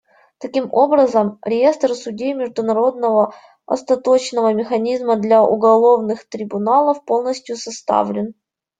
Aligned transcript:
Таким 0.39 0.67
образом, 0.73 1.37
реестр 1.45 1.93
судей 1.93 2.33
Международного 2.33 3.35
остаточного 3.67 4.51
механизма 4.51 5.15
для 5.15 5.43
уголовных 5.43 6.27
трибуналов 6.27 7.05
полностью 7.05 7.55
составлен. 7.55 8.33